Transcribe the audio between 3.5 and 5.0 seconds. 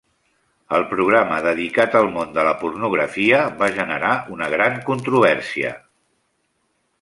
va generar una gran